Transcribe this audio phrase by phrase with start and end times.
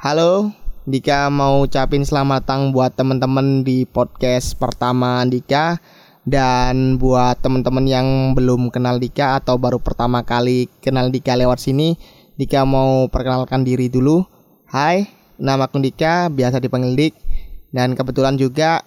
[0.00, 0.56] Halo,
[0.88, 5.76] Dika mau ucapin selamat datang buat teman-teman di podcast pertama Dika
[6.24, 12.00] dan buat teman-teman yang belum kenal Dika atau baru pertama kali kenal Dika lewat sini,
[12.40, 14.24] Dika mau perkenalkan diri dulu.
[14.72, 15.04] Hai,
[15.36, 17.14] nama aku Dika, biasa dipanggil Dik.
[17.68, 18.80] Dan kebetulan juga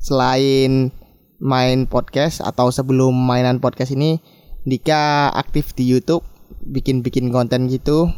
[0.00, 0.88] selain
[1.36, 4.24] main podcast atau sebelum mainan podcast ini
[4.64, 6.24] Dika aktif di YouTube
[6.64, 8.08] bikin-bikin konten gitu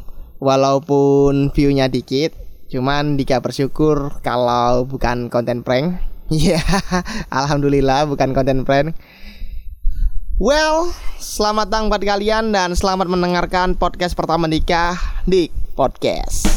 [0.43, 2.35] walaupun viewnya dikit
[2.67, 6.03] cuman Dika bersyukur kalau bukan konten prank
[6.33, 6.65] Iya,
[7.29, 8.97] alhamdulillah bukan konten prank.
[10.41, 10.89] Well,
[11.21, 14.97] selamat datang buat kalian dan selamat mendengarkan podcast pertama Dika
[15.29, 16.52] di podcast.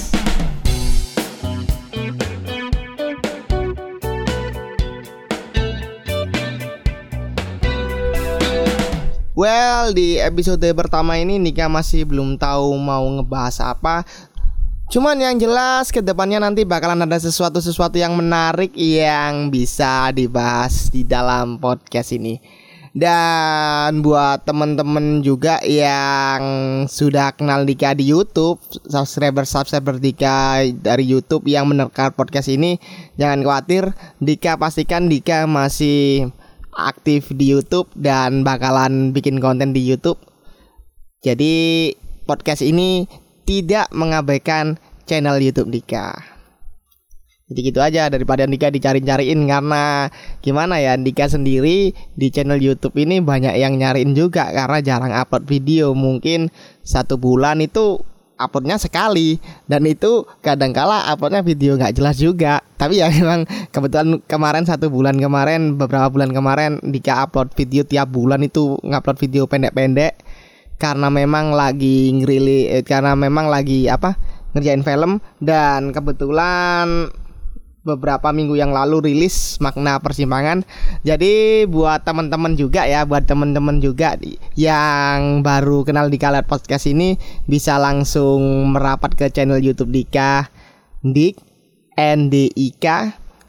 [9.35, 14.07] Well, di episode pertama ini Nika masih belum tahu mau ngebahas apa.
[14.88, 21.04] Cuman yang jelas ke depannya nanti bakalan ada sesuatu-sesuatu yang menarik yang bisa dibahas di
[21.04, 22.40] dalam podcast ini.
[22.95, 26.40] Dan buat temen-temen juga yang
[26.88, 28.55] sudah kenal Dika di YouTube,
[28.88, 32.79] subscriber subscriber Dika dari YouTube yang menerka podcast ini,
[33.20, 33.91] jangan khawatir,
[34.23, 36.32] Dika pastikan Dika masih
[36.76, 40.20] aktif di YouTube dan bakalan bikin konten di YouTube.
[41.23, 41.90] Jadi
[42.29, 43.09] podcast ini
[43.48, 44.77] tidak mengabaikan
[45.09, 46.35] channel YouTube Dika.
[47.45, 50.09] Jadi gitu aja daripada Dika dicari-cariin karena
[50.41, 55.45] gimana ya Dika sendiri di channel YouTube ini banyak yang nyariin juga karena jarang upload
[55.45, 56.49] video mungkin
[56.82, 58.01] satu bulan itu
[58.38, 59.41] uploadnya sekali.
[59.66, 62.62] Dan itu kadangkala uploadnya video nggak jelas juga.
[62.76, 68.12] Tapi ya memang kebetulan kemarin satu bulan kemarin beberapa bulan kemarin Dika upload video tiap
[68.12, 70.22] bulan itu ngupload video pendek-pendek.
[70.75, 74.19] Karena memang lagi ngerili eh, karena memang lagi apa
[74.53, 75.24] ngerjain film.
[75.40, 77.09] Dan kebetulan
[77.86, 80.66] beberapa minggu yang lalu rilis makna persimpangan.
[81.06, 84.18] Jadi buat teman-teman juga ya, buat teman-teman juga
[84.57, 90.50] yang baru kenal di Kalat Podcast ini bisa langsung merapat ke channel YouTube Dika
[91.06, 91.38] Dik
[91.95, 92.85] NDIK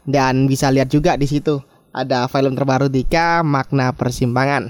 [0.07, 1.59] dan bisa lihat juga di situ
[1.91, 4.69] ada film terbaru Dika makna persimpangan.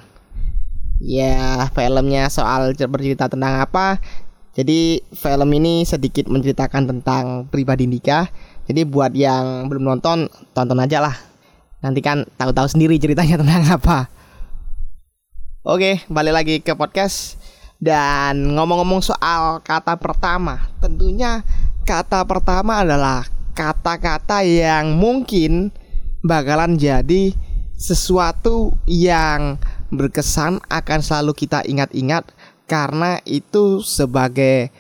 [0.98, 4.02] Ya, filmnya soal bercerita tentang apa?
[4.58, 8.26] Jadi film ini sedikit menceritakan tentang pribadi Dika.
[8.68, 11.16] Jadi buat yang belum nonton, tonton aja lah.
[11.80, 14.12] Nanti kan tahu-tahu sendiri ceritanya tentang apa.
[15.64, 17.40] Oke, balik lagi ke podcast.
[17.78, 21.46] Dan ngomong-ngomong soal kata pertama, tentunya
[21.86, 23.24] kata pertama adalah
[23.54, 25.70] kata-kata yang mungkin
[26.26, 27.38] bakalan jadi
[27.78, 29.62] sesuatu yang
[29.94, 32.26] berkesan akan selalu kita ingat-ingat
[32.66, 34.74] karena itu sebagai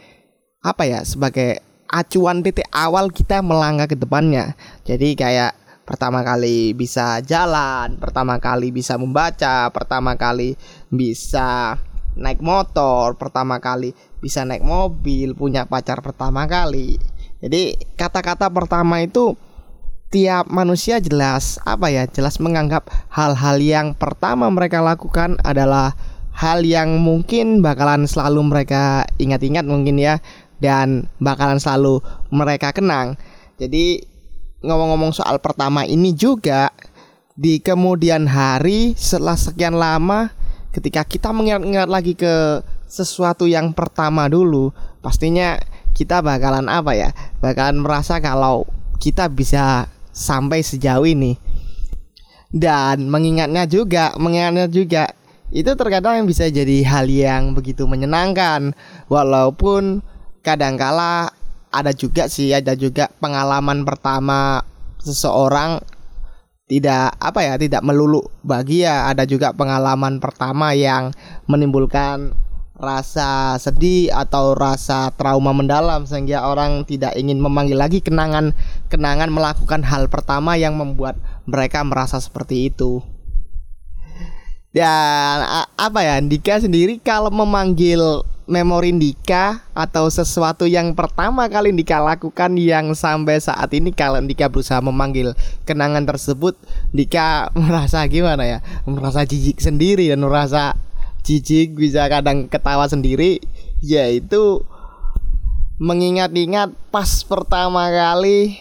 [0.59, 4.56] apa ya sebagai acuan titik awal kita melangkah ke depannya.
[4.84, 5.56] Jadi kayak
[5.88, 10.59] pertama kali bisa jalan pertama kali bisa membaca pertama kali
[10.92, 11.80] bisa
[12.20, 17.00] naik motor pertama kali bisa naik mobil punya pacar pertama kali.
[17.40, 19.40] Jadi kata-kata pertama itu
[20.12, 25.96] tiap manusia jelas apa ya jelas menganggap hal-hal yang pertama mereka lakukan adalah
[26.38, 30.24] hal yang mungkin bakalan selalu mereka ingat-ingat mungkin ya
[30.57, 32.01] dan bakalan selalu
[32.34, 33.18] mereka kenang.
[33.57, 34.01] Jadi
[34.62, 36.73] ngomong-ngomong soal pertama ini juga
[37.38, 40.34] di kemudian hari setelah sekian lama
[40.73, 45.57] ketika kita mengingat-ingat lagi ke sesuatu yang pertama dulu, pastinya
[45.97, 47.09] kita bakalan apa ya?
[47.41, 48.66] Bakalan merasa kalau
[48.97, 51.38] kita bisa sampai sejauh ini.
[52.47, 55.12] Dan mengingatnya juga, mengingatnya juga
[55.51, 58.75] itu terkadang bisa jadi hal yang begitu menyenangkan
[59.07, 60.03] walaupun
[60.47, 61.35] kadangkala
[61.68, 64.63] ada juga sih ada juga pengalaman pertama
[65.03, 65.84] seseorang
[66.68, 69.08] tidak apa ya tidak melulu bahagia.
[69.08, 71.16] Ada juga pengalaman pertama yang
[71.47, 72.35] menimbulkan
[72.78, 78.53] rasa sedih atau rasa trauma mendalam sehingga orang tidak ingin memanggil lagi kenangan
[78.85, 81.17] kenangan melakukan hal pertama yang membuat
[81.47, 83.02] mereka merasa seperti itu.
[84.76, 85.41] Dan
[85.73, 92.55] apa ya Dika sendiri kalau memanggil memori Dika atau sesuatu yang pertama kali Dika lakukan
[92.55, 95.35] yang sampai saat ini kalau Dika berusaha memanggil
[95.67, 96.55] kenangan tersebut
[96.96, 98.59] Dika merasa gimana ya?
[98.88, 100.79] Merasa jijik sendiri dan merasa
[101.28, 103.44] jijik bisa kadang ketawa sendiri
[103.84, 104.64] yaitu
[105.78, 108.58] mengingat-ingat pas pertama kali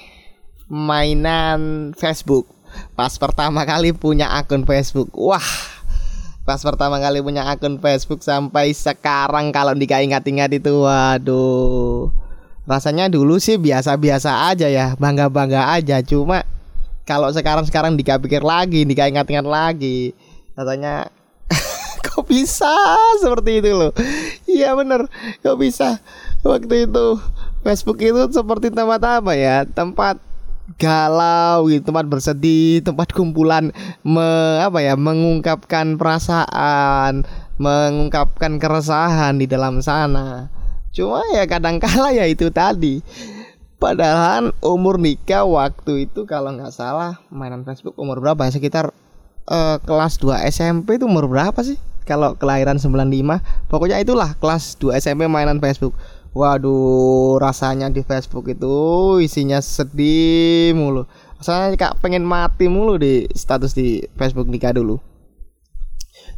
[0.67, 2.51] mainan Facebook.
[2.99, 5.15] Pas pertama kali punya akun Facebook.
[5.15, 5.76] Wah
[6.47, 12.15] pas pertama kali punya akun Facebook sampai sekarang kalau diingat-ingat itu waduh.
[12.71, 15.99] Rasanya dulu sih biasa-biasa aja ya bangga-bangga aja.
[16.07, 16.47] Cuma
[17.03, 20.15] kalau sekarang-sekarang dikapikir lagi ingat-ingat lagi
[20.55, 21.11] rasanya
[22.07, 22.71] kok bisa
[23.19, 23.91] seperti itu loh?
[24.47, 25.11] Iya bener
[25.43, 25.99] kok bisa?
[26.47, 27.19] Waktu itu
[27.67, 29.67] Facebook itu seperti tempat apa ya?
[29.67, 30.23] Tempat
[30.75, 33.71] galau gitu tempat bersedih tempat kumpulan
[34.03, 37.23] me, apa ya mengungkapkan perasaan
[37.57, 40.51] mengungkapkan keresahan di dalam sana.
[40.91, 43.01] Cuma ya kadang kala ya itu tadi.
[43.77, 48.57] Padahal umur nikah waktu itu kalau nggak salah mainan Facebook umur berapa ya?
[48.57, 48.97] Sekitar
[49.49, 51.77] uh, kelas 2 SMP itu umur berapa sih?
[52.09, 55.93] Kalau kelahiran 95 pokoknya itulah kelas 2 SMP mainan Facebook
[56.37, 58.77] Waduh, rasanya di Facebook itu
[59.25, 61.09] isinya sedih mulu.
[61.41, 65.01] Rasanya kak pengen mati mulu di status di Facebook nikah dulu.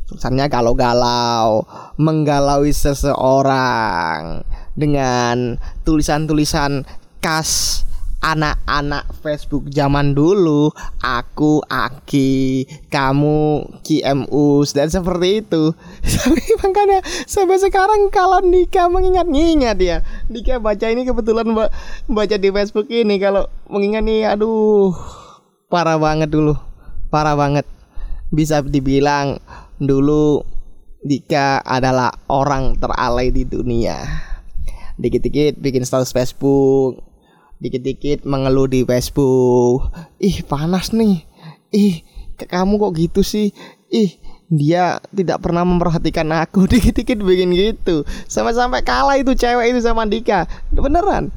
[0.06, 1.66] Tulisannya kalau galau,
[1.98, 4.46] menggalaui seseorang
[4.78, 6.86] dengan tulisan-tulisan
[7.18, 7.82] khas
[8.18, 15.72] anak-anak Facebook zaman dulu aku Aki kamu KMUs dan seperti itu.
[16.18, 21.46] Tapi makanya sampai sekarang kalau nikah mengingat-ingat ya nikah baca ini kebetulan
[22.10, 24.92] baca di Facebook ini kalau mengingat nih aduh
[25.70, 26.58] parah banget dulu
[27.08, 27.64] parah banget.
[28.28, 29.40] Bisa dibilang
[29.80, 30.44] dulu
[30.98, 34.02] Dika adalah orang teralay di dunia.
[34.98, 37.07] Dikit-dikit bikin status Facebook
[37.58, 39.90] dikit-dikit mengeluh di Facebook
[40.22, 41.26] ih panas nih.
[41.74, 42.02] Ih
[42.38, 43.50] kamu kok gitu sih?
[43.90, 44.18] Ih
[44.48, 46.64] dia tidak pernah memperhatikan aku.
[46.72, 48.06] Dikit-dikit bikin gitu.
[48.30, 51.30] Sampai-sampai kalah itu cewek itu sama Dika beneran?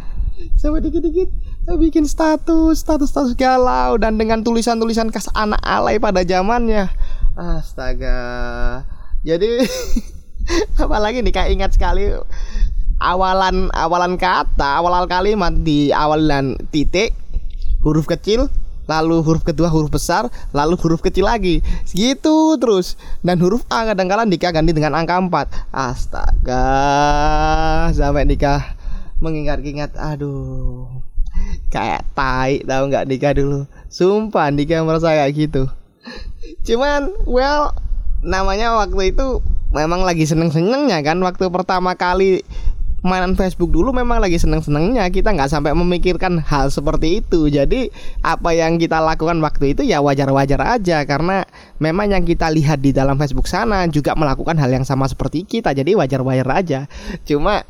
[0.58, 1.30] Sampai dikit-dikit
[1.78, 6.90] bikin status status status galau dan dengan tulisan-tulisan khas anak alay pada zamannya.
[7.38, 8.18] Astaga.
[9.22, 9.62] Jadi
[10.84, 12.10] apalagi nih kayak ingat sekali
[13.02, 17.18] awalan awalan kata awal kalimat di awalan titik
[17.82, 18.46] huruf kecil
[18.86, 21.64] lalu huruf kedua huruf besar lalu huruf kecil lagi.
[21.90, 23.00] Gitu terus.
[23.26, 26.66] Dan huruf A kadang-kadang nikah ganti dengan angka 4 astaga
[27.96, 28.76] sampai nikah
[29.24, 30.86] mengingat-ingat aduh.
[31.72, 33.66] Kayak tai tahu nggak nikah dulu?
[33.88, 35.72] Sumpah nikah merasa kayak gitu.
[36.68, 37.72] Cuman well
[38.22, 42.44] namanya waktu itu memang lagi seneng-senengnya kan waktu pertama kali
[43.02, 45.10] mainan Facebook dulu memang lagi seneng-senengnya.
[45.10, 47.50] Kita nggak sampai memikirkan hal seperti itu.
[47.50, 47.90] Jadi
[48.22, 51.02] apa yang kita lakukan waktu itu ya wajar-wajar aja.
[51.06, 51.42] Karena
[51.82, 55.74] memang yang kita lihat di dalam Facebook sana juga melakukan hal yang sama seperti kita.
[55.74, 56.80] Jadi wajar-wajar aja.
[57.26, 57.66] Cuma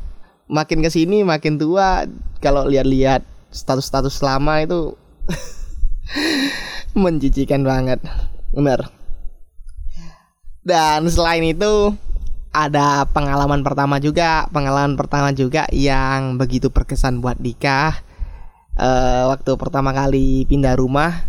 [0.52, 2.04] makin ke sini makin tua
[2.44, 4.96] kalau lihat-lihat status-status lama itu
[7.02, 8.04] menjijikan banget.
[8.52, 8.92] Benar.
[10.62, 11.96] Dan selain itu
[12.52, 17.96] ada pengalaman pertama juga, pengalaman pertama juga yang begitu berkesan buat Dika.
[18.76, 21.24] Uh, waktu pertama kali pindah rumah,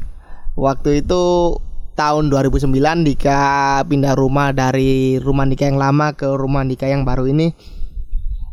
[0.60, 1.56] waktu itu
[1.96, 7.32] tahun 2009 Dika pindah rumah dari rumah Dika yang lama ke rumah Dika yang baru
[7.32, 7.56] ini.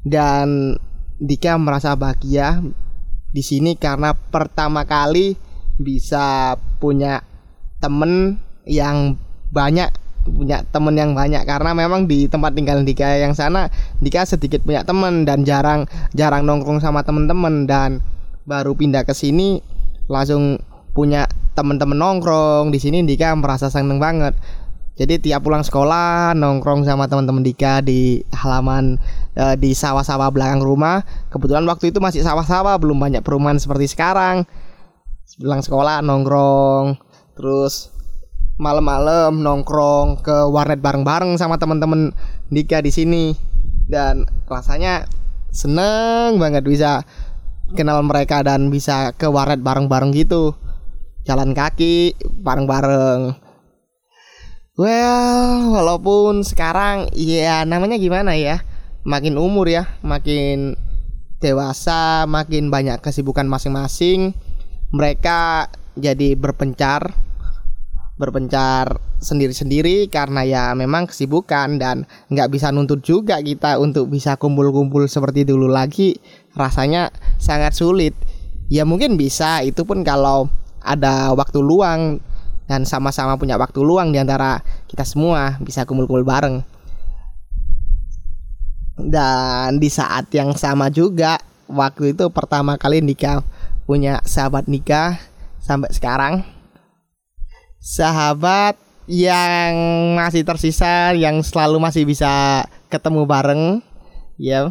[0.06, 0.78] Dan
[1.18, 2.62] Dika merasa bahagia
[3.30, 5.34] di sini karena pertama kali
[5.74, 7.22] bisa punya
[7.82, 9.18] temen yang
[9.50, 9.90] banyak
[10.24, 11.42] punya temen yang banyak.
[11.44, 16.44] Karena memang di tempat tinggal Dika yang sana Dika sedikit punya temen dan jarang jarang
[16.44, 17.64] nongkrong sama temen-temen.
[17.64, 18.04] Dan
[18.44, 19.60] baru pindah ke sini
[20.10, 20.60] langsung
[20.92, 22.72] punya temen-temen nongkrong.
[22.72, 24.36] Di sini Dika merasa seneng banget.
[25.00, 29.00] Jadi tiap pulang sekolah nongkrong sama teman-teman Dika di halaman
[29.32, 31.00] e, di sawah-sawah belakang rumah.
[31.32, 34.44] Kebetulan waktu itu masih sawah-sawah belum banyak perumahan seperti sekarang.
[35.40, 37.00] Pulang sekolah nongkrong.
[37.32, 37.88] Terus
[38.60, 42.12] malam-malam nongkrong ke warnet bareng-bareng sama teman-teman
[42.52, 43.32] Dika di sini.
[43.88, 45.08] Dan rasanya
[45.48, 47.02] seneng banget bisa
[47.72, 50.52] kenal mereka dan bisa ke warnet bareng-bareng gitu.
[51.24, 53.48] Jalan kaki bareng-bareng.
[54.76, 58.60] Well walaupun sekarang ya namanya gimana ya?
[59.08, 60.76] Makin umur ya makin
[61.40, 64.36] dewasa makin banyak kesibukan masing-masing.
[64.92, 67.29] Mereka jadi berpencar
[68.20, 75.08] berpencar sendiri-sendiri karena ya memang kesibukan dan nggak bisa nuntut juga kita untuk bisa kumpul-kumpul
[75.08, 76.20] seperti dulu lagi
[76.52, 77.08] rasanya
[77.40, 78.12] sangat sulit.
[78.68, 80.52] Ya mungkin bisa itu pun kalau
[80.84, 82.20] ada waktu luang
[82.68, 86.60] dan sama-sama punya waktu luang di antara kita semua bisa kumpul-kumpul bareng.
[89.00, 91.40] Dan di saat yang sama juga
[91.72, 93.40] waktu itu pertama kali nikah
[93.88, 95.16] punya sahabat nikah
[95.58, 96.59] sampai sekarang
[97.80, 98.76] sahabat
[99.10, 99.74] yang
[100.20, 103.62] masih tersisa yang selalu masih bisa ketemu bareng
[104.38, 104.70] ya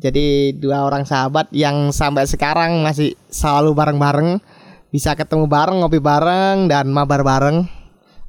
[0.00, 4.40] Jadi dua orang sahabat yang sampai sekarang masih selalu bareng-bareng,
[4.88, 7.68] bisa ketemu bareng, ngopi bareng dan mabar bareng.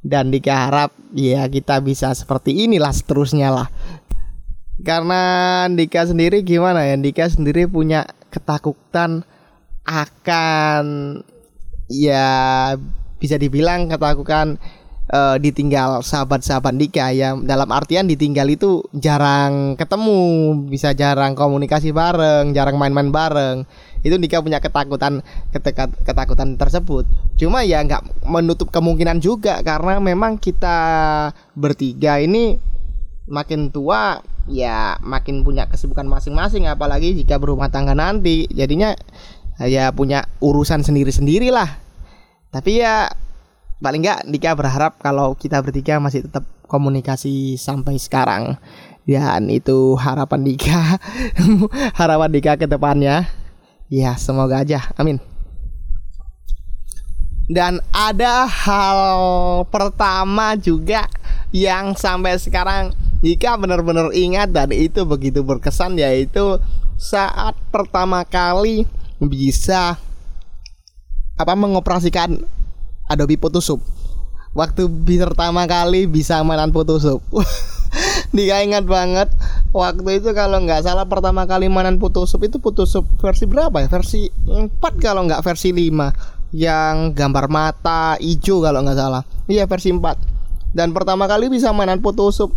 [0.04, 3.68] Dan Dika harap ya kita bisa seperti inilah seterusnya lah.
[4.84, 5.24] Karena
[5.72, 7.00] Dika sendiri gimana ya?
[7.00, 9.24] Dika sendiri punya ketakutan
[9.88, 10.84] akan
[11.88, 12.76] ya
[13.22, 14.58] bisa dibilang ketakutan
[15.14, 20.22] uh, ditinggal sahabat-sahabat Dika ya dalam artian ditinggal itu jarang ketemu
[20.66, 23.68] bisa jarang komunikasi bareng jarang main-main bareng.
[24.02, 25.22] Itu Dika punya ketakutan
[25.54, 27.06] ketika ketakutan tersebut.
[27.38, 30.78] Cuma ya nggak menutup kemungkinan juga karena memang kita
[31.54, 32.58] bertiga ini
[33.30, 36.66] makin tua ya makin punya kesibukan masing-masing.
[36.66, 38.98] Apalagi jika berumah tangga nanti jadinya
[39.62, 41.81] ya punya urusan sendiri-sendiri lah
[42.52, 43.08] tapi ya
[43.80, 48.60] paling nggak Dika berharap kalau kita bertiga masih tetap komunikasi sampai sekarang.
[49.02, 51.02] Dan itu harapan Dika
[52.00, 53.26] harapan Dika ke depannya.
[53.88, 54.92] Ya semoga aja.
[55.00, 55.20] Amin.
[57.52, 59.02] Dan ada hal
[59.68, 61.08] pertama juga
[61.52, 66.60] yang sampai sekarang Dika benar-benar ingat dan itu begitu berkesan yaitu
[66.96, 68.88] saat pertama kali
[69.20, 70.00] bisa
[71.42, 72.38] apa mengoperasikan
[73.10, 73.82] Adobe Photoshop.
[74.52, 77.24] Waktu pertama kali bisa mainan Photoshop.
[78.36, 79.28] Dia ingat banget
[79.76, 83.88] waktu itu kalau nggak salah pertama kali mainan Photoshop itu Photoshop versi berapa ya?
[83.92, 84.72] Versi 4
[85.04, 89.24] kalau nggak versi 5 yang gambar mata hijau kalau nggak salah.
[89.48, 90.72] Iya versi 4.
[90.72, 92.52] Dan pertama kali bisa mainan Photoshop.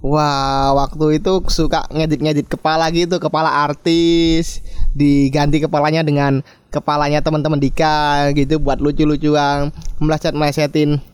[0.00, 4.64] Wah, waktu itu suka ngedit-ngedit kepala gitu, kepala artis,
[4.96, 6.40] diganti kepalanya dengan
[6.72, 9.68] kepalanya teman-teman Dika gitu buat lucu-lucuan.
[10.00, 11.04] Meleset melesetin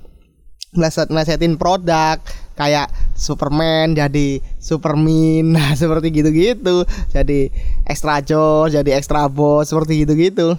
[0.71, 2.21] meleset melesetin produk
[2.55, 6.87] kayak Superman jadi Superman nah seperti gitu-gitu.
[7.11, 7.51] Jadi
[7.91, 10.55] extra jos jadi extra bos seperti gitu-gitu.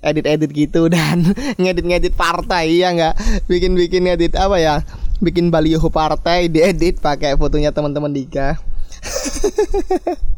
[0.00, 3.44] Edit-edit gitu dan ngedit-ngedit partai ya nggak?
[3.44, 4.80] Bikin-bikin edit apa ya
[5.18, 8.58] bikin baliho partai diedit pakai fotonya teman-teman Dika.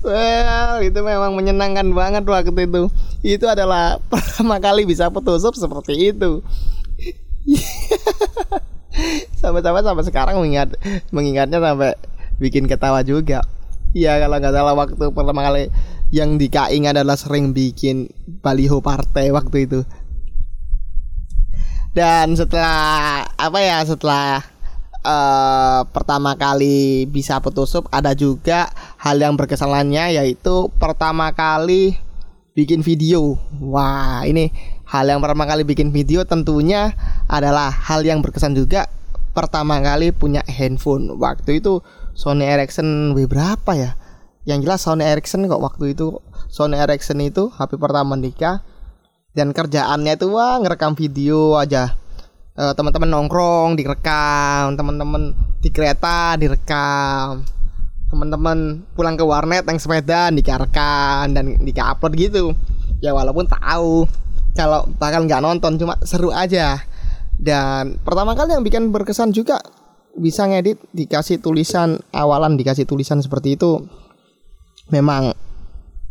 [0.00, 2.88] Well itu memang menyenangkan banget waktu itu.
[3.20, 6.40] Itu adalah pertama kali bisa Photoshop seperti itu.
[9.42, 10.78] Sama-sama sampai sekarang mengingat
[11.12, 11.92] mengingatnya sampai
[12.40, 13.44] bikin ketawa juga.
[13.94, 15.70] Iya kalau nggak salah waktu pertama kali
[16.14, 18.08] yang Dika ingat adalah sering bikin
[18.42, 19.82] baliho partai waktu itu
[21.94, 24.42] dan setelah apa ya setelah
[25.06, 28.66] uh, pertama kali bisa Photoshop ada juga
[28.98, 31.94] hal yang berkesan lainnya yaitu pertama kali
[32.58, 33.38] bikin video.
[33.62, 34.50] Wah, ini
[34.90, 36.98] hal yang pertama kali bikin video tentunya
[37.30, 38.90] adalah hal yang berkesan juga
[39.30, 41.14] pertama kali punya handphone.
[41.14, 41.78] Waktu itu
[42.18, 43.94] Sony Ericsson W berapa ya?
[44.50, 46.18] Yang jelas Sony Ericsson kok waktu itu
[46.50, 48.66] Sony Ericsson itu HP pertama nikah
[49.34, 51.98] dan kerjaannya itu wah ngerekam video aja.
[52.54, 54.78] Uh, teman-teman nongkrong direkam.
[54.78, 57.42] Teman-teman di kereta direkam.
[58.14, 62.54] Teman-teman pulang ke warnet yang sepeda dikarekan dan upload gitu.
[63.02, 64.06] Ya walaupun tahu
[64.54, 66.78] kalau bakal nggak nonton cuma seru aja.
[67.34, 69.58] Dan pertama kali yang bikin berkesan juga
[70.14, 73.82] bisa ngedit dikasih tulisan awalan dikasih tulisan seperti itu.
[74.94, 75.34] Memang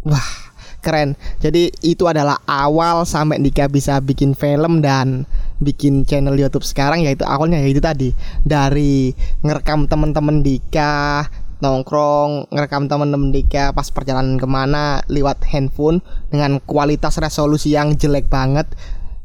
[0.04, 0.43] wah
[0.84, 1.16] keren.
[1.40, 5.24] Jadi itu adalah awal sampai Dika bisa bikin film dan
[5.64, 8.12] bikin channel YouTube sekarang yaitu awalnya yaitu tadi.
[8.44, 11.32] Dari ngerekam teman-teman Dika
[11.64, 18.28] nongkrong ngerekam teman-teman Dika pas perjalanan ke mana lewat handphone dengan kualitas resolusi yang jelek
[18.28, 18.68] banget.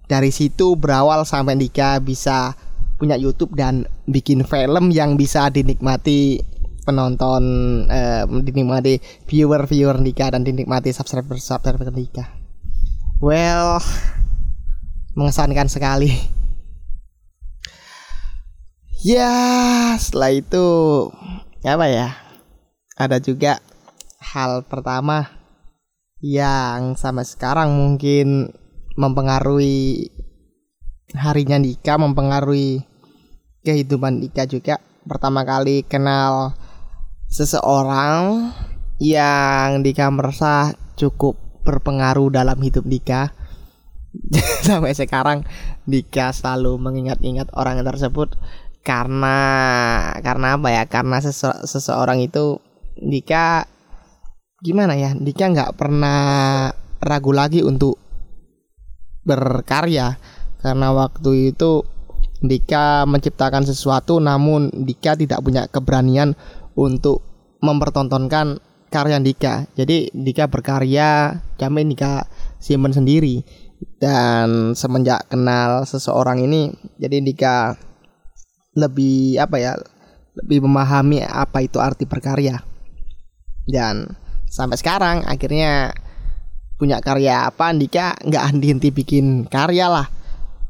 [0.07, 2.55] Dari situ berawal sampai Dika bisa
[2.99, 6.43] punya YouTube dan bikin film yang bisa dinikmati
[6.89, 7.45] penonton
[7.93, 8.97] eh, dinikmati
[9.29, 12.25] viewer viewer Dika dan dinikmati subscriber subscriber Dika.
[13.21, 13.85] Well,
[15.13, 16.09] mengesankan sekali.
[18.99, 19.31] Ya,
[19.95, 20.67] setelah itu
[21.63, 22.19] apa ya?
[22.99, 23.63] Ada juga
[24.19, 25.31] hal pertama
[26.19, 28.51] yang sama sekarang mungkin
[28.99, 30.11] mempengaruhi
[31.15, 32.83] harinya Dika, mempengaruhi
[33.63, 34.83] kehidupan Dika juga.
[35.07, 36.59] Pertama kali kenal
[37.29, 38.51] seseorang
[38.99, 43.31] yang Dika merasa cukup berpengaruh dalam hidup Dika.
[44.67, 45.45] Sampai sekarang
[45.85, 48.35] Dika selalu mengingat-ingat orang tersebut.
[48.83, 49.39] Karena
[50.25, 50.83] karena apa ya?
[50.89, 52.59] Karena sese seseorang itu
[52.97, 53.69] Dika
[54.65, 55.13] gimana ya?
[55.15, 58.01] Dika nggak pernah ragu lagi untuk
[59.23, 60.17] berkarya.
[60.59, 61.85] Karena waktu itu
[62.39, 66.39] Dika menciptakan sesuatu namun Dika tidak punya keberanian
[66.79, 67.27] untuk
[67.59, 69.67] mempertontonkan karya Dika.
[69.75, 72.31] Jadi Dika berkarya, kami Dika
[72.63, 73.43] simpen sendiri.
[73.99, 77.75] Dan semenjak kenal seseorang ini, jadi Dika
[78.79, 79.75] lebih apa ya?
[80.39, 82.63] Lebih memahami apa itu arti berkarya.
[83.67, 84.07] Dan
[84.47, 85.91] sampai sekarang akhirnya
[86.79, 90.07] punya karya apa Dika nggak henti-henti bikin karya lah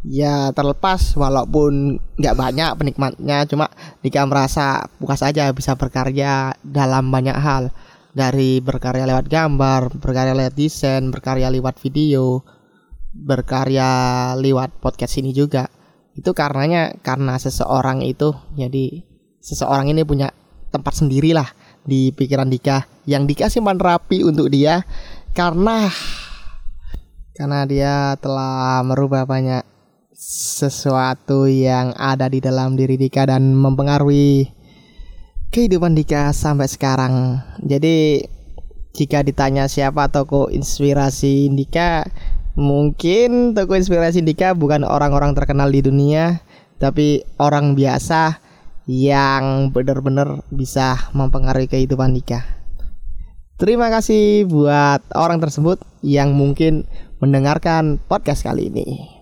[0.06, 3.66] ya terlepas walaupun nggak banyak penikmatnya cuma
[3.98, 7.74] Dika merasa puas aja bisa berkarya dalam banyak hal.
[8.08, 12.42] Dari berkarya lewat gambar berkarya lewat desain berkarya lewat video
[13.14, 13.90] berkarya
[14.38, 15.70] lewat podcast ini juga.
[16.18, 19.06] Itu karenanya karena seseorang itu jadi
[19.38, 20.34] seseorang ini punya
[20.74, 21.46] tempat sendiri lah
[21.86, 22.84] di pikiran Dika.
[23.06, 24.82] Yang Dika simpan rapi untuk dia
[25.32, 25.86] karena
[27.38, 29.77] karena dia telah merubah banyak
[30.18, 34.50] sesuatu yang ada di dalam diri Dika dan mempengaruhi
[35.54, 37.38] kehidupan Dika sampai sekarang.
[37.62, 38.26] Jadi
[38.98, 42.02] jika ditanya siapa toko inspirasi Dika,
[42.58, 46.42] mungkin toko inspirasi Dika bukan orang-orang terkenal di dunia,
[46.82, 48.42] tapi orang biasa
[48.90, 52.42] yang benar-benar bisa mempengaruhi kehidupan Dika.
[53.54, 56.90] Terima kasih buat orang tersebut yang mungkin
[57.22, 59.17] mendengarkan podcast kali ini.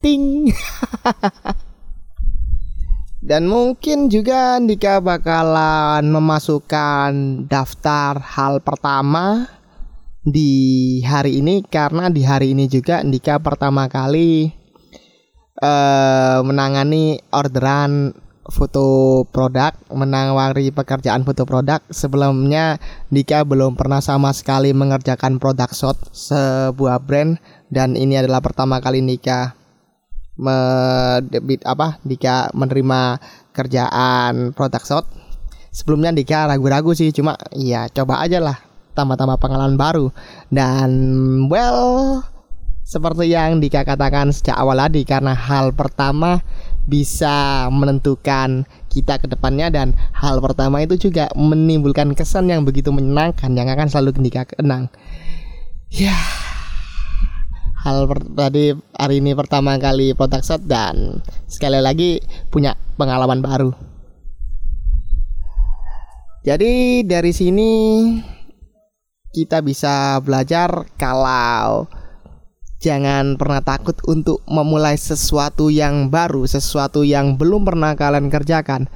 [0.00, 0.48] Ting.
[3.20, 9.44] Dan mungkin juga Dika bakalan memasukkan daftar hal pertama
[10.24, 14.48] di hari ini karena di hari ini juga Dika pertama kali
[15.60, 18.16] uh, menangani orderan
[18.48, 21.84] foto produk, menawari pekerjaan foto produk.
[21.92, 22.80] Sebelumnya
[23.12, 27.36] Dika belum pernah sama sekali mengerjakan produk shot sebuah brand
[27.68, 29.59] dan ini adalah pertama kali Dika
[30.40, 33.20] mendebit apa Dika menerima
[33.52, 35.06] kerjaan produk shot.
[35.70, 40.10] Sebelumnya Dika ragu-ragu sih, cuma ya coba aja lah tambah-tambah pengalaman baru
[40.50, 40.90] dan
[41.46, 42.20] well
[42.90, 46.42] seperti yang Dika katakan sejak awal tadi karena hal pertama
[46.90, 53.54] bisa menentukan kita ke depannya dan hal pertama itu juga menimbulkan kesan yang begitu menyenangkan
[53.54, 54.90] yang akan selalu Dika kenang.
[55.86, 56.49] Ya.
[57.80, 58.04] Hal
[58.36, 62.20] tadi hari ini pertama kali produk shot dan sekali lagi
[62.52, 63.72] punya pengalaman baru.
[66.44, 67.70] Jadi dari sini
[69.32, 71.88] kita bisa belajar kalau
[72.84, 78.92] jangan pernah takut untuk memulai sesuatu yang baru, sesuatu yang belum pernah kalian kerjakan.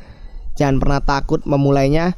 [0.60, 2.12] Jangan pernah takut memulainya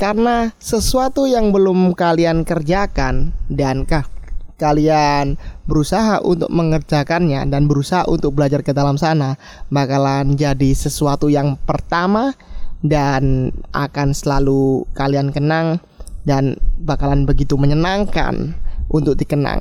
[0.00, 4.15] karena sesuatu yang belum kalian kerjakan dan kah
[4.56, 5.36] kalian
[5.68, 9.36] berusaha untuk mengerjakannya dan berusaha untuk belajar ke dalam sana
[9.68, 12.32] bakalan jadi sesuatu yang pertama
[12.80, 15.80] dan akan selalu kalian kenang
[16.24, 18.56] dan bakalan begitu menyenangkan
[18.88, 19.60] untuk dikenang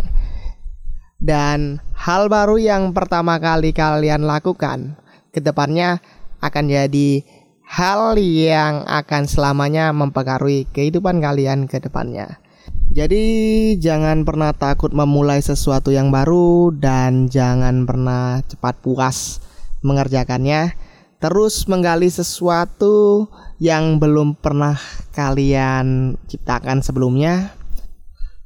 [1.20, 5.00] dan hal baru yang pertama kali kalian lakukan
[5.32, 6.00] ke depannya
[6.44, 7.24] akan jadi
[7.66, 12.38] hal yang akan selamanya mempengaruhi kehidupan kalian ke depannya.
[12.90, 13.26] Jadi
[13.82, 19.42] jangan pernah takut memulai sesuatu yang baru dan jangan pernah cepat puas
[19.82, 20.74] mengerjakannya.
[21.22, 23.26] Terus menggali sesuatu
[23.58, 24.78] yang belum pernah
[25.16, 27.56] kalian ciptakan sebelumnya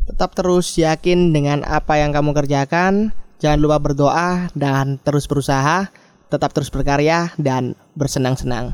[0.10, 3.14] Tetap terus yakin dengan apa yang kamu kerjakan.
[3.38, 5.94] Jangan lupa berdoa dan terus berusaha.
[6.34, 8.74] Tetap terus berkarya dan bersenang-senang.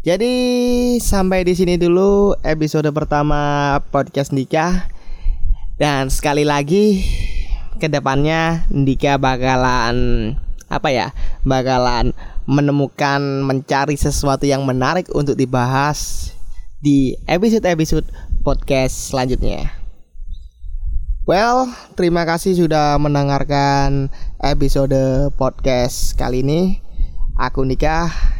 [0.00, 0.32] Jadi
[0.96, 4.88] sampai di sini dulu episode pertama podcast Dika.
[5.76, 7.04] Dan sekali lagi
[7.76, 9.96] ke depannya Dika bakalan
[10.72, 11.12] apa ya
[11.44, 12.16] bakalan
[12.48, 16.32] menemukan mencari sesuatu yang menarik untuk dibahas
[16.80, 18.08] di episode-episode
[18.40, 19.68] podcast selanjutnya.
[21.28, 21.68] Well,
[22.00, 24.08] terima kasih sudah mendengarkan
[24.40, 26.80] episode podcast kali ini.
[27.36, 28.39] Aku Nikah